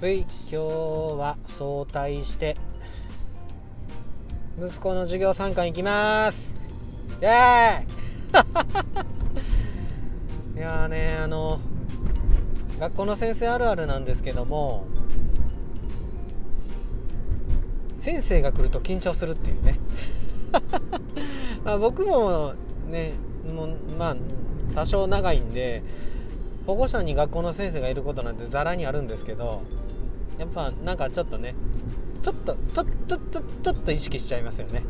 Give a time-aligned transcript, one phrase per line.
[0.00, 2.56] はい今日は早退して
[4.58, 6.40] 息子の授業参観行きます。
[7.20, 7.82] イエー
[10.56, 10.56] イ。
[10.56, 11.60] いやーねあの
[12.78, 14.86] 学校の先生あるあるなんですけども
[18.00, 19.78] 先生が来ると緊張するっていうね。
[21.62, 22.54] まあ僕も
[22.88, 23.12] ね
[23.54, 24.16] もうまあ
[24.74, 25.82] 多少長いんで
[26.66, 29.60] 保護者に学校の先生がいることなんてざらにあるんですけど
[30.40, 31.54] やっぱなんかちょっとね
[32.22, 34.82] ちょっとちょちょちょちょっと意識しちゃいますよね。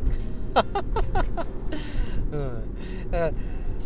[2.31, 2.63] うん。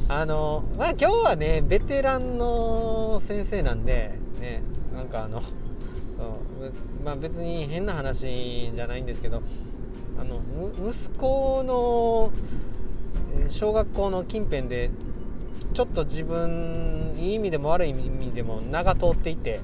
[0.07, 4.61] あのまあ今日はねベテランの先生なんでね
[4.95, 5.41] なんかあの
[7.03, 9.41] まあ別に変な話じゃないんですけど
[10.19, 10.39] あの
[10.87, 12.31] 息子の
[13.49, 14.91] 小学校の近辺で
[15.73, 19.59] ちょっと自分いい意味でも悪い意味でも名が通っていて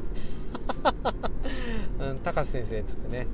[2.01, 3.27] うん、高瀬先生っつってね。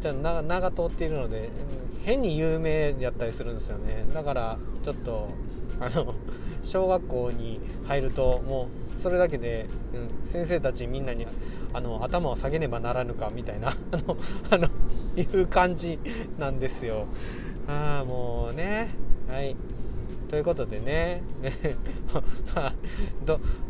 [0.00, 1.50] じゃあ名が通っているので
[2.04, 4.06] 変に有名やったりするんですよね。
[4.14, 5.28] だからちょっと
[5.78, 6.14] あの
[6.62, 11.26] 小学校に入るともうそれだけで、うん、先生たちみんなに
[11.72, 14.16] あの頭を下げねばならぬかみたいな あの
[14.50, 14.68] あの
[15.16, 15.98] いう感じ
[16.38, 17.06] なんですよ。
[17.68, 18.88] ああもうね。
[19.28, 19.56] はい。
[20.30, 21.22] ということでね。
[22.54, 22.74] まあ、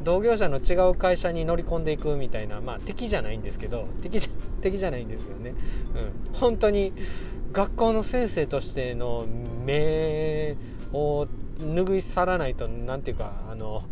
[0.04, 4.30] 同業者の違う会社に乗り込んでいくみたいな、まあ、敵じゃないんですけど敵じゃ
[4.60, 5.54] 敵じゃないんですよね、
[6.30, 6.92] うん、本当に
[7.52, 9.24] 学校の先生としての
[9.64, 10.54] 目
[10.92, 11.26] を
[11.58, 13.82] 拭い去らないと何ていうかあの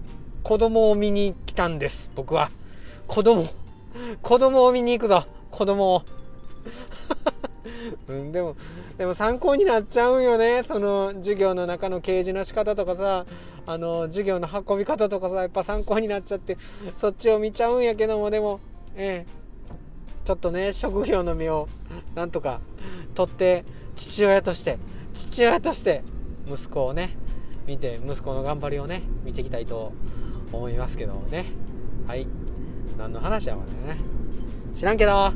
[0.42, 2.50] 子供を見に来たんです僕は。
[3.06, 3.46] 子供
[4.22, 6.02] 子供を見に行くぞ子供を。
[8.08, 8.56] うん、でも
[8.96, 10.62] でも参考になっちゃうんよね。
[10.66, 13.26] その授業の中の掲示の仕方とかさ。
[13.70, 15.36] あの授業の運び方とかさ。
[15.42, 16.56] やっぱ参考になっちゃって
[16.96, 18.60] そっちを見ちゃうんやけどもでも
[18.96, 19.30] ええ。
[20.24, 21.68] ちょっとね職業の身を
[22.14, 22.60] なんとか
[23.14, 24.78] 取って父親として
[25.12, 26.02] 父親として
[26.50, 27.14] 息子をね
[27.66, 29.92] 見て息子の頑張りをね見ていきたいと
[30.50, 31.52] 思いますけどね。
[32.06, 32.26] はい。
[32.96, 33.98] 何の話やわね。
[34.74, 35.30] 知らんけど。